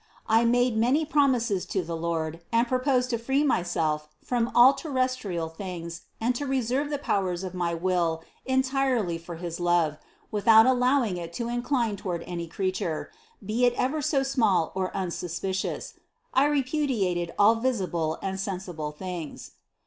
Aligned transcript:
I 0.27 0.45
made 0.45 0.77
many 0.77 1.05
promises 1.05 1.63
to 1.67 1.83
the 1.83 1.95
Lord 1.95 2.41
and 2.51 2.67
proposed 2.67 3.11
to 3.11 3.19
free 3.19 3.43
myself 3.43 4.07
from 4.23 4.51
all 4.55 4.73
terrestrial 4.73 5.47
things 5.47 6.05
and 6.19 6.33
to 6.33 6.47
reserve 6.47 6.89
the 6.89 6.97
powers 6.97 7.43
of 7.43 7.53
my 7.53 7.75
will 7.75 8.23
entirely 8.43 9.19
for 9.19 9.35
his 9.35 9.59
love, 9.59 9.99
without 10.31 10.65
allowing 10.65 11.17
it 11.17 11.33
to 11.33 11.49
incline 11.49 11.97
toward 11.97 12.23
any 12.23 12.47
creature, 12.47 13.11
be 13.45 13.63
it 13.65 13.75
ever 13.77 14.01
so 14.01 14.23
small 14.23 14.71
or 14.73 14.89
unsuspicious; 14.97 15.93
I 16.33 16.45
repudiated 16.45 17.31
all 17.37 17.53
visible 17.57 18.17
and 18.23 18.39
sensible 18.39 18.91
things. 18.91 19.51